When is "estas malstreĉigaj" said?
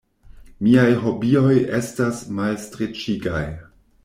1.81-3.45